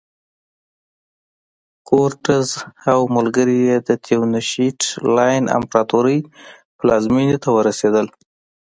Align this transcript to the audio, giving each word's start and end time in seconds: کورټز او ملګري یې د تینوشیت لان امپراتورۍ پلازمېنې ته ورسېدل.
کورټز 1.87 2.47
او 2.91 2.99
ملګري 3.15 3.57
یې 3.69 3.77
د 3.87 3.89
تینوشیت 4.05 4.79
لان 5.15 5.43
امپراتورۍ 5.57 6.19
پلازمېنې 6.77 7.37
ته 7.43 7.49
ورسېدل. 7.57 8.07